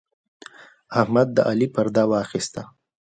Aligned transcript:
احمد 0.99 1.27
د 1.33 1.37
علي 1.49 1.67
پرده 1.75 2.03
واخيسته. 2.11 2.61